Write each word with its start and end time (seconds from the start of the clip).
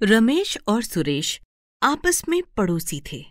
रमेश 0.00 0.56
और 0.68 0.82
सुरेश 0.82 1.40
आपस 1.82 2.22
में 2.28 2.42
पड़ोसी 2.56 3.00
थे। 3.02 3.24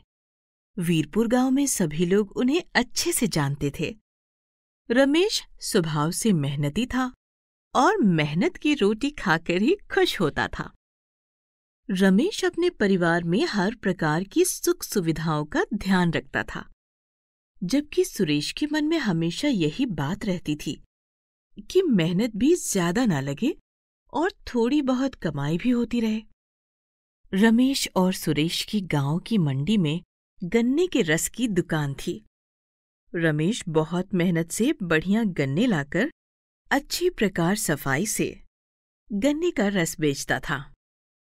वीरपुर 0.78 1.28
गाँव 1.28 1.52
में 1.52 1.66
सभी 1.68 2.06
लोग 2.06 2.32
उन्हें 2.38 2.62
अच्छे 2.76 3.12
से 3.12 3.28
जानते 3.28 3.72
थे। 3.80 3.94
रमेश 4.90 5.42
स्वभाव 5.62 6.12
से 6.12 6.34
मेहनती 6.34 6.86
था 6.86 7.06
और 7.76 7.98
मेहनत 8.00 8.58
की 8.58 8.74
रोटी 8.74 9.12
खाकर 9.12 9.62
ही 9.62 9.78
खुश 9.92 10.20
होता 10.22 10.48
था। 10.50 10.70
रमेश 11.90 12.44
अपने 12.46 12.70
परिवार 12.70 13.24
में 13.24 13.46
हर 13.46 13.76
प्रकार 13.76 14.24
की 14.24 14.46
सुख 14.46 14.84
सुविधाओं 14.84 15.46
का 15.46 15.66
ध्यान 15.74 16.14
रखता 16.14 16.44
था, 16.46 16.68
जबकि 17.62 18.06
सुरेश 18.06 18.52
के 18.52 18.68
मन 18.72 18.86
में 18.86 18.98
हमेशा 19.00 19.48
यही 19.48 19.86
बात 19.86 20.26
रहती 20.26 20.56
थी 20.56 20.80
कि 21.70 21.82
मेहनत 21.82 22.36
भी 22.36 22.56
ज़्यादा 22.56 23.06
ना 23.06 23.20
लगे 23.22 23.58
और 24.14 24.32
थोड़ी 24.48 24.82
बहुत 24.84 25.16
कमाई 25.16 25.58
भी 25.58 25.70
होती 25.70 26.00
रहे। 26.00 26.24
रमेश 27.34 27.88
और 27.96 28.14
सुरेश 28.14 28.64
की 28.64 28.80
गाँव 28.82 29.18
की 29.20 29.38
मंडी 29.38 29.78
में 29.78 30.02
गन्ने 30.44 30.86
के 30.88 31.02
रस 31.02 31.28
की 31.28 31.48
दुकान 31.48 31.94
थी। 31.94 32.14
रमेश 33.14 33.64
बहुत 33.70 34.14
मेहनत 34.14 34.52
से 34.52 34.72
बढ़िया 34.84 35.24
गन्ने 35.24 35.66
लाकर 35.66 36.10
अच्छी 36.72 37.10
प्रकार 37.10 37.56
सफ़ाई 37.56 38.06
से 38.06 38.28
गन्ने 39.10 39.52
का 39.52 39.68
रस 39.68 39.96
बेचता 40.00 40.40
था, 40.40 40.60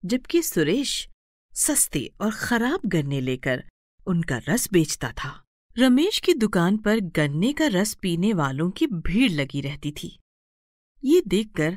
जबकि 0.04 0.42
सुरेश 0.42 1.08
सस्ते 1.52 2.06
और 2.20 2.34
खराब 2.34 2.86
गन्ने 2.86 3.20
लेकर 3.20 3.64
उनका 4.06 4.40
रस 4.48 4.68
बेचता 4.72 5.12
था। 5.14 5.32
रमेश 5.76 6.18
की 6.18 6.34
दुकान 6.34 6.76
पर 6.76 7.00
गन्ने 7.00 7.52
का 7.52 7.66
रस 7.66 7.94
पीने 7.94 8.32
वालों 8.32 8.70
की 8.70 8.86
भीड़ 8.86 9.30
लगी 9.32 9.60
रहती 9.60 9.92
थी। 9.92 10.16
ये 11.04 11.22
देखकर 11.26 11.76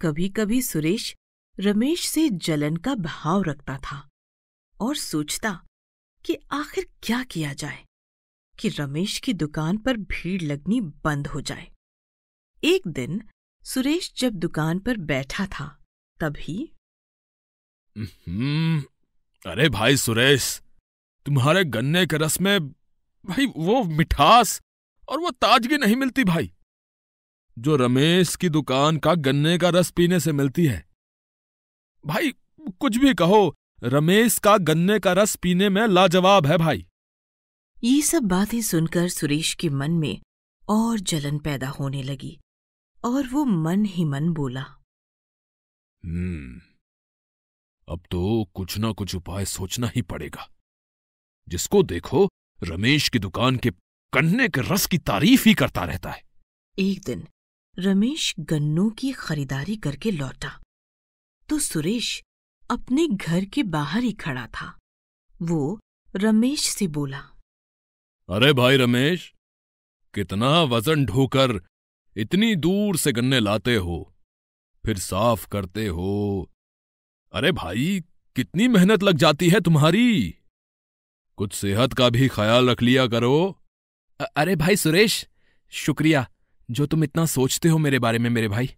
कभी 0.00 0.28
कभी 0.28 0.62
सुरेश 0.62 1.14
रमेश 1.58 2.06
से 2.08 2.28
जलन 2.30 2.76
का 2.76 2.94
भाव 2.94 3.42
रखता 3.42 3.76
था 3.78 4.08
और 4.80 4.96
सोचता 4.96 5.52
कि 6.24 6.36
आखिर 6.52 6.86
क्या 7.02 7.22
किया 7.24 7.52
जाए, 7.52 7.84
कि 8.58 8.68
रमेश 8.68 9.18
की 9.18 9.32
दुकान 9.32 9.78
पर 9.78 9.96
भीड़ 9.96 10.42
लगनी 10.42 10.80
बंद 10.80 11.26
हो 11.26 11.40
जाए। 11.40 11.66
एक 12.62 12.86
दिन 12.88 13.20
सुरेश 13.64 14.12
जब 14.18 14.34
दुकान 14.34 14.78
पर 14.78 14.96
बैठा 14.96 15.46
था, 15.46 15.66
तभी 16.20 16.72
अरे 19.46 19.68
भाई 19.68 19.96
सुरेश, 19.96 20.60
तुम्हारे 21.26 21.64
गन्ने 21.64 22.06
के 22.06 22.16
रस 22.16 22.40
में 22.40 22.68
भाई 23.24 23.46
वो 23.46 23.82
मिठास 23.84 24.60
और 25.08 25.20
वो 25.20 25.30
ताजगी 25.30 25.76
नहीं 25.76 25.96
मिलती 25.96 26.24
भाई। 26.24 26.52
जो 27.56 27.76
रमेश 27.76 28.36
की 28.36 28.48
दुकान 28.48 28.96
का 28.96 29.14
गन्ने 29.14 29.58
का 29.58 29.68
रस 29.68 29.90
पीने 29.90 30.20
से 30.20 30.32
मिलती 30.32 30.66
है 30.66 30.86
भाई 32.06 32.32
कुछ 32.80 32.96
भी 32.96 33.14
कहो। 33.14 33.54
रमेश 33.82 34.38
का 34.38 34.56
गन्ने 34.56 34.98
का 34.98 35.12
रस 35.12 35.36
पीने 35.36 35.68
में 35.68 35.86
लाजवाब 35.86 36.46
है 36.46 36.58
भाई। 36.58 36.86
ये 37.84 38.02
सब 38.02 38.22
बातें 38.22 38.62
सुनकर 38.62 39.08
सुरेश 39.08 39.54
के 39.54 39.68
मन 39.68 39.90
में 39.90 40.20
और 40.68 41.00
जलन 41.00 41.38
पैदा 41.38 41.68
होने 41.68 42.02
लगी 42.02 42.38
और 43.04 43.26
वो 43.26 43.44
मन 43.44 43.84
ही 43.84 44.04
मन 44.04 44.28
बोला। 44.28 44.60
हम्म 46.04 46.60
अब 47.88 48.02
तो 48.10 48.50
कुछ 48.54 48.78
ना 48.78 48.92
कुछ 48.92 49.14
उपाय 49.14 49.44
सोचना 49.44 49.88
ही 49.88 50.02
पड़ेगा। 50.02 50.48
जिसको 51.48 51.82
देखो 51.82 52.28
रमेश 52.62 53.08
की 53.08 53.18
दुकान 53.18 53.56
के 53.56 53.70
गन्ने 54.14 54.48
के 54.48 54.60
रस 54.60 54.86
की 54.86 54.98
तारीफ़ 54.98 55.48
ही 55.48 55.54
करता 55.54 55.84
रहता 55.84 56.10
है। 56.10 56.22
एक 56.78 57.02
दिन 57.04 57.28
रमेश 57.78 58.34
गन्नों 58.38 58.90
की 58.90 59.12
खरीदारी 59.12 59.76
करके 59.76 60.10
लौटा। 60.10 60.60
तो 61.48 61.58
सुरेश 61.58 62.22
अपने 62.70 63.06
घर 63.08 63.44
के 63.44 63.62
बाहर 63.62 64.02
ही 64.02 64.12
खड़ा 64.12 64.46
था। 64.46 64.76
वो 65.42 65.80
रमेश 66.14 66.66
से 66.68 66.86
बोला, 66.86 67.18
अरे 68.28 68.52
भाई 68.52 68.76
रमेश, 68.76 69.32
कितना 70.14 70.50
वज़न 70.64 71.04
ढोकर 71.06 71.60
इतनी 72.16 72.54
दूर 72.56 72.96
से 72.96 73.12
गन्ने 73.12 73.40
लाते 73.40 73.76
हो, 73.76 74.14
फिर 74.84 74.98
साफ़ 74.98 75.48
करते 75.48 75.86
हो। 75.86 76.50
अरे 77.34 77.52
भाई, 77.52 78.02
कितनी 78.36 78.68
मेहनत 78.68 79.02
लग 79.02 79.16
जाती 79.16 79.48
है 79.50 79.60
तुम्हारी। 79.60 80.34
कुछ 81.38 81.52
सेहत 81.52 81.92
का 81.92 82.08
भी 82.10 82.28
ख्याल 82.28 82.70
रख 82.70 82.82
लिया 82.82 83.06
करो। 83.06 83.60
अरे 84.36 84.56
भाई 84.56 84.76
सुरेश, 84.76 85.26
शुक्रिया, 85.72 86.28
जो 86.68 86.86
तुम 86.86 87.04
इतना 87.04 87.26
सोचते 87.26 87.68
हो 87.68 87.78
मेरे 87.78 87.98
बारे 87.98 88.18
में 88.18 88.30
मेरे 88.30 88.48
भाई, 88.48 88.74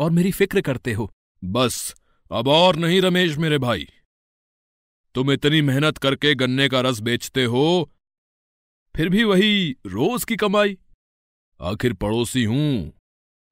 और 0.00 0.10
मेरी 0.10 0.32
फ़िक्र 0.32 0.60
करते 0.60 0.92
हो 0.92 1.12
बस, 1.42 1.94
अब 2.30 2.48
और 2.48 2.76
नहीं 2.76 3.00
रमेश 3.00 3.36
मेरे 3.36 3.58
भाई। 3.58 3.86
तुम 5.14 5.32
इतनी 5.32 5.62
मेहनत 5.62 5.98
करके 5.98 6.34
गन्ने 6.34 6.68
का 6.68 6.80
रस 6.80 7.00
बेचते 7.00 7.44
हो, 7.44 7.90
फिर 8.94 9.08
भी 9.08 9.24
वही 9.24 9.70
रोज 9.86 10.24
की 10.24 10.36
कमाई। 10.36 10.76
आखिर 11.60 11.92
पड़ोसी 11.92 12.44
हूँ, 12.44 12.92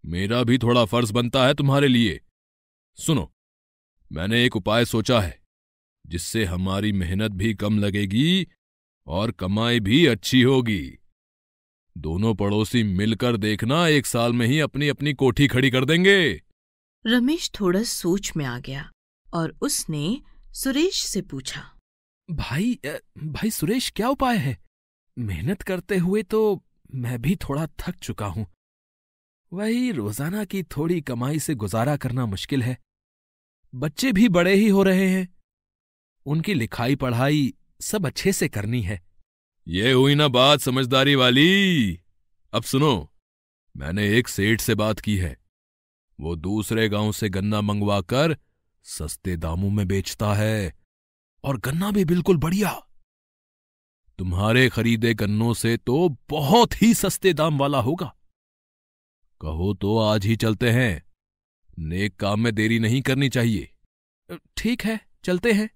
मेरा 0.04 0.42
भी 0.42 0.58
थोड़ा 0.58 0.84
फ़र्ज़ 0.84 1.12
बनता 1.12 1.46
है 1.46 1.54
तुम्हारे 1.54 1.88
लिए। 1.88 2.20
सुनो, 2.98 3.30
मैंने 4.10 4.44
एक 4.44 4.56
उपाय 4.56 4.84
सोचा 4.84 5.20
है, 5.20 5.40
जिससे 6.06 6.44
हमारी 6.44 6.92
मेहनत 6.92 7.30
भी 7.30 7.54
कम 7.54 7.78
लगेगी 7.78 8.46
और 9.06 9.30
कमाई 9.30 9.80
भी 9.80 10.04
अच्छी 10.06 10.42
होगी। 10.42 10.98
दोनों 11.96 12.34
पड़ोसी 12.34 12.82
मिलकर 12.82 13.36
देखना 13.36 13.86
एक 13.88 14.06
साल 14.06 14.32
में 14.32 14.46
ही 14.46 14.60
अपनी 14.60 14.88
अपनी 14.88 15.12
कोठी 15.12 15.48
खड़ी 15.48 15.70
कर 15.70 15.84
देंगे। 15.84 16.49
रमेश 17.04 17.50
थोड़ा 17.60 17.82
सोच 17.82 18.32
में 18.36 18.44
आ 18.44 18.58
गया 18.58 18.90
और 19.28 19.54
उसने 19.62 20.20
सुरेश 20.52 21.02
से 21.02 21.20
पूछा। 21.22 21.60
भाई 22.28 22.78
भाई 23.18 23.50
सुरेश 23.50 23.90
क्या 23.96 24.08
उपाय 24.08 24.36
है? 24.36 24.56
मेहनत 25.16 25.62
करते 25.62 25.96
हुए 25.98 26.22
तो 26.22 26.62
मैं 26.94 27.20
भी 27.22 27.36
थोड़ा 27.36 27.66
थक 27.80 27.98
चुका 27.98 28.26
हूँ। 28.26 28.46
वही 29.52 29.90
रोज़ाना 29.92 30.44
की 30.44 30.62
थोड़ी 30.62 31.00
कमाई 31.00 31.38
से 31.38 31.54
गुजारा 31.54 31.96
करना 31.96 32.26
मुश्किल 32.26 32.62
है। 32.62 32.76
बच्चे 33.74 34.12
भी 34.12 34.28
बड़े 34.28 34.54
ही 34.54 34.68
हो 34.68 34.82
रहे 34.82 35.08
हैं। 35.08 35.28
उनकी 36.26 36.54
लिखाई 36.54 36.96
पढ़ाई 36.96 37.52
सब 37.80 38.06
अच्छे 38.06 38.32
से 38.32 38.48
करनी 38.48 38.82
है। 38.82 39.00
ये 39.66 39.92
हुई 39.92 40.14
ना 40.14 40.28
बात 40.28 40.60
समझदारी 40.60 41.14
वाली। 41.14 42.00
अब 42.52 42.62
सुनो 42.62 43.12
मैंने 43.74 44.08
एक 44.18 44.28
सेठ 44.28 44.60
से 44.60 44.74
बात 44.74 45.00
की 45.00 45.16
है। 45.16 45.36
वो 46.20 46.36
दूसरे 46.36 46.88
गाँव 46.88 47.12
से 47.12 47.28
गन्ना 47.28 47.60
मंगवाकर 47.60 48.38
सस्ते 48.82 49.36
दामों 49.36 49.70
में 49.70 49.88
बेचता 49.88 50.34
है। 50.34 50.74
और 51.44 51.60
गन्ना 51.60 51.90
भी 51.90 52.04
बिल्कुल 52.04 52.36
बढ़िया। 52.36 52.86
तुम्हारे 54.18 54.68
खरीदे 54.68 55.14
गन्नों 55.14 55.54
से 55.54 55.76
तो 55.76 56.16
बहुत 56.28 56.82
ही 56.82 56.94
सस्ते 56.94 57.32
दाम 57.32 57.58
वाला 57.58 57.80
होगा। 57.80 58.16
कहो 59.40 59.74
तो 59.74 59.98
आज 59.98 60.26
ही 60.26 60.36
चलते 60.36 60.70
हैं। 60.70 61.02
नेक 61.78 62.16
काम 62.16 62.40
में 62.40 62.54
देरी 62.54 62.78
नहीं 62.78 63.02
करनी 63.02 63.28
चाहिए। 63.28 63.74
ठीक 64.56 64.84
है, 64.84 65.00
चलते 65.24 65.52
हैं। 65.52 65.70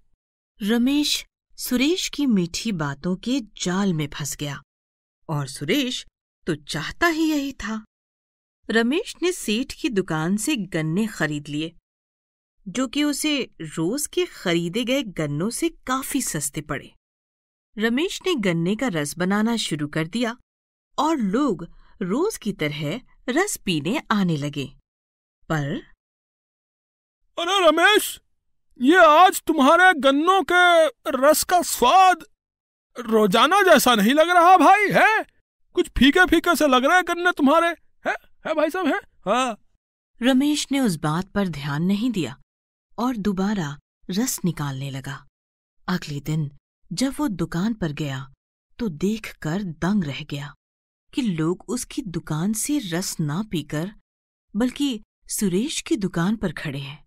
रमेश 0.61 1.25
सुरेश 1.57 2.09
की 2.09 2.25
मीठी 2.25 2.71
बातों 2.71 3.15
के 3.15 3.41
जाल 3.41 3.93
में 3.93 4.09
फंस 4.13 4.35
गया। 4.35 4.61
और 5.29 5.47
सुरेश 5.47 6.05
तो 6.47 6.55
चाहता 6.55 7.07
ही 7.07 7.31
यही 7.31 7.53
था। 7.53 7.85
रमेश 8.69 9.13
ने 9.23 9.31
सेठ 9.31 9.73
की 9.73 9.89
दुकान 9.89 10.37
से 10.37 10.55
गन्ने 10.55 11.05
खरीद 11.07 11.47
लिए, 11.47 11.71
जो 12.65 12.87
कि 12.87 13.03
उसे 13.03 13.37
रोज 13.61 14.05
के 14.07 14.25
खरीदे 14.25 14.83
गए 14.83 15.03
गन्नों 15.03 15.49
से 15.49 15.69
काफ़ी 15.87 16.21
सस्ते 16.21 16.61
पड़े। 16.61 16.91
रमेश 17.77 18.19
ने 18.27 18.35
गन्ने 18.35 18.75
का 18.75 18.87
रस 18.87 19.17
बनाना 19.17 19.55
शुरू 19.57 19.87
कर 19.87 20.07
दिया 20.07 20.35
और 20.97 21.17
लोग 21.17 21.67
रोज 22.01 22.37
की 22.37 22.53
तरह 22.53 23.01
रस 23.29 23.55
पीने 23.57 24.01
आने 24.11 24.37
लगे। 24.37 24.65
पर 25.49 25.71
अरे 27.37 27.59
रमेश, 27.67 28.19
ये 28.79 28.97
आज 28.97 29.41
तुम्हारे 29.41 29.93
गन्नों 29.99 30.41
के 30.51 30.87
रस 31.19 31.43
का 31.43 31.61
स्वाद 31.61 32.25
रोज़ाना 32.97 33.61
जैसा 33.61 33.95
नहीं 33.95 34.13
लग 34.13 34.29
रहा 34.29 34.57
भाई, 34.57 34.89
है? 34.91 35.25
कुछ 35.75 35.89
फीके 35.97 36.25
फीके 36.25 36.55
से 36.55 36.67
लग 36.67 36.85
रहे 36.85 37.01
गन्ने 37.03 37.31
तुम्हारे 37.31 37.75
है 38.45 38.53
भाई 38.53 38.69
साहब 38.69 38.87
है? 38.87 38.99
हाँ। 39.25 39.57
रमेश 40.21 40.67
ने 40.71 40.79
उस 40.79 40.95
बात 40.95 41.29
पर 41.29 41.47
ध्यान 41.47 41.83
नहीं 41.83 42.11
दिया 42.11 42.35
और 42.97 43.15
दोबारा 43.17 43.77
रस 44.09 44.39
निकालने 44.45 44.89
लगा। 44.91 45.25
अगले 45.87 46.19
दिन 46.19 46.49
जब 46.93 47.13
वो 47.19 47.27
दुकान 47.27 47.73
पर 47.73 47.91
गया 47.91 48.19
तो 48.79 48.89
देखकर 48.89 49.63
दंग 49.63 50.03
रह 50.03 50.23
गया 50.23 50.53
कि 51.13 51.21
लोग 51.21 51.65
उसकी 51.67 52.01
दुकान 52.01 52.53
से 52.53 52.77
रस 52.79 53.19
ना 53.19 53.41
पीकर 53.43 53.91
बल्कि 54.55 55.01
सुरेश 55.29 55.81
की 55.81 55.97
दुकान 55.97 56.35
पर 56.35 56.51
खड़े 56.53 56.79
हैं। 56.79 57.03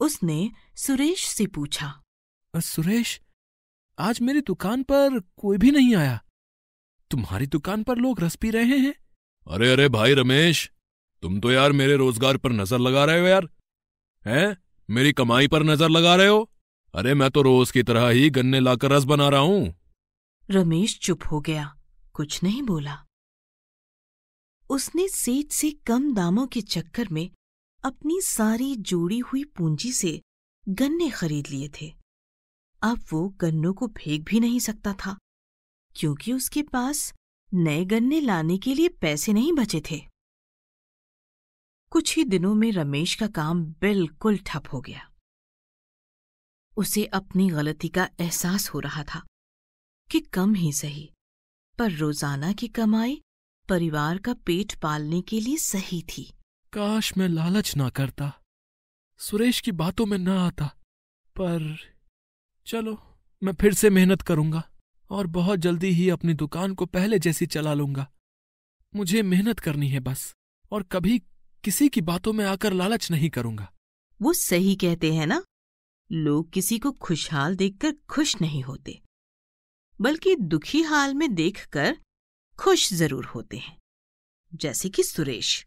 उसने 0.00 0.50
सुरेश 0.76 1.26
से 1.26 1.46
पूछा 1.46 1.92
सुरेश 2.54 3.20
आज 3.98 4.20
मेरी 4.20 4.40
दुकान 4.40 4.82
पर 4.82 5.20
कोई 5.36 5.58
भी 5.58 5.70
नहीं 5.70 5.94
आया। 5.96 6.20
तुम्हारी 7.10 7.46
दुकान 7.46 7.82
पर 7.82 7.96
लोग 7.96 8.20
रस 8.20 8.36
पी 8.36 8.50
रहे 8.50 8.78
हैं? 8.78 8.94
अरे 9.46 9.70
अरे 9.72 9.88
भाई 9.88 10.14
रमेश, 10.14 10.70
तुम 11.22 11.40
तो 11.40 11.50
यार 11.50 11.72
मेरे 11.72 11.96
रोज़गार 11.96 12.36
पर 12.36 12.52
नज़र 12.52 12.78
लगा 12.78 13.04
रहे 13.04 13.20
हो 13.20 13.26
यार। 13.26 13.48
हैं? 14.24 14.56
मेरी 14.88 15.12
कमाई 15.12 15.48
पर 15.48 15.62
नज़र 15.62 15.88
लगा 15.88 16.14
रहे 16.16 16.26
हो? 16.26 16.48
अरे, 16.94 17.14
मैं 17.14 17.30
तो 17.30 17.42
रोज 17.42 17.70
की 17.70 17.82
तरह 17.82 18.08
ही 18.08 18.28
गन्ने 18.30 18.60
लाकर 18.60 18.90
रस 18.90 19.04
बना 19.04 19.28
रहा 19.28 19.40
हूँ। 19.40 19.74
रमेश 20.48 20.98
चुप 20.98 21.24
हो 21.30 21.40
गया, 21.40 21.74
कुछ 22.14 22.42
नहीं 22.42 22.62
बोला। 22.62 22.98
उसने 24.70 25.08
सेठ 25.08 25.52
से 25.52 25.70
कम 25.86 26.12
दामों 26.14 26.46
के 26.46 26.60
चक्कर 26.60 27.08
में 27.08 27.28
अपनी 27.84 28.20
सारी 28.20 28.74
जोड़ी 28.76 29.18
हुई 29.20 29.44
पूंजी 29.56 29.92
से 29.92 30.20
गन्ने 30.68 31.10
खरीद 31.10 31.48
लिए 31.48 31.68
थे। 31.80 31.92
अब 32.82 33.04
वो 33.12 33.28
गन्नों 33.40 33.72
को 33.72 33.86
फेंक 33.88 34.24
भी 34.28 34.40
नहीं 34.40 34.58
सकता 34.60 34.92
था, 34.94 35.16
क्योंकि 35.96 36.32
उसके 36.32 36.62
पास 36.62 37.12
नए 37.52 37.84
गन्ने 37.84 38.20
लाने 38.20 38.56
के 38.58 38.74
लिए 38.74 38.88
पैसे 39.00 39.32
नहीं 39.32 39.52
बचे 39.52 39.82
थे। 39.90 40.00
कुछ 41.92 42.16
ही 42.16 42.24
दिनों 42.24 42.54
में 42.54 42.70
रमेश 42.72 43.14
का 43.14 43.26
काम 43.28 43.64
बिल्कुल 43.80 44.38
ठप 44.46 44.68
हो 44.72 44.80
गया। 44.80 45.08
उसे 46.76 47.04
अपनी 47.04 47.48
गलती 47.50 47.88
का 47.88 48.08
एहसास 48.20 48.68
हो 48.68 48.80
रहा 48.80 49.04
था 49.04 49.22
कि 50.10 50.20
कम 50.20 50.54
ही 50.54 50.72
सही, 50.72 51.10
पर 51.78 51.92
रोज़ाना 51.92 52.52
की 52.52 52.68
कमाई 52.68 53.20
परिवार 53.68 54.18
का 54.18 54.34
पेट 54.46 54.74
पालने 54.74 55.20
के 55.22 55.40
लिए 55.40 55.56
सही 55.56 56.02
थी। 56.08 56.24
काश 56.72 57.16
मैं 57.18 57.28
लालच 57.28 57.76
ना 57.76 57.88
करता, 57.90 58.32
सुरेश 59.20 59.60
की 59.60 59.72
बातों 59.72 60.06
में 60.06 60.18
ना 60.18 60.40
आता, 60.46 60.66
पर 61.36 61.76
चलो, 62.66 62.98
मैं 63.42 63.52
फिर 63.52 63.74
से 63.74 63.90
मेहनत 63.90 64.22
करूँगा। 64.22 64.68
और 65.12 65.26
बहुत 65.28 65.58
जल्दी 65.58 65.90
ही 65.90 66.08
अपनी 66.10 66.34
दुकान 66.34 66.74
को 66.74 66.86
पहले 66.86 67.18
जैसी 67.18 67.46
चला 67.46 67.74
लूँगा। 67.74 68.06
मुझे 68.92 69.22
मेहनत 69.22 69.58
करनी 69.58 69.88
है 69.88 70.00
बस, 70.00 70.32
और 70.72 70.82
कभी 70.82 71.18
किसी 71.64 71.88
की 71.88 72.00
बातों 72.02 72.32
में 72.32 72.44
आकर 72.44 72.72
लालच 72.72 73.10
नहीं 73.10 73.30
करूँगा। 73.30 73.70
वो 74.20 74.32
सही 74.32 74.74
कहते 74.76 75.12
हैं 75.14 75.26
ना? 75.26 75.42
लोग 76.10 76.50
किसी 76.52 76.78
को 76.78 76.92
खुशहाल 76.92 77.56
देखकर 77.56 77.94
खुश 78.10 78.40
नहीं 78.40 78.62
होते, 78.62 79.00
बल्कि 80.00 80.34
दुखी 80.36 80.82
हाल 80.82 81.14
में 81.14 81.34
देखकर 81.34 81.96
खुश 82.58 82.92
ज़रूर 82.92 83.24
होते 83.24 83.58
हैं। 83.58 83.78
जैसे 84.52 84.88
कि 84.88 85.02
सुरेश। 85.02 85.64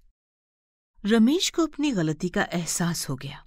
रमेश 1.03 1.49
को 1.49 1.65
अपनी 1.67 1.91
गलती 1.91 2.29
का 2.29 2.43
एहसास 2.43 3.09
हो 3.09 3.15
गया। 3.15 3.43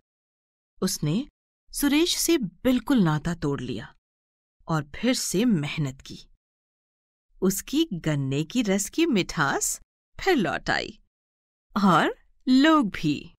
उसने 0.82 1.26
सुरेश 1.70 2.16
से 2.16 2.36
बिल्कुल 2.38 3.02
नाता 3.02 3.34
तोड़ 3.34 3.60
लिया। 3.60 3.94
और 4.68 4.90
फिर 4.94 5.14
से 5.14 5.44
मेहनत 5.44 6.00
की। 6.00 6.18
उसकी 7.42 7.88
गन्ने 7.92 8.44
की 8.44 8.62
रस 8.62 8.88
की 8.88 9.06
मिठास 9.06 9.80
फिर 10.24 10.36
लौट 10.36 10.70
आई 10.70 10.98
और 11.84 12.14
लोग 12.48 12.90
भी। 12.90 13.34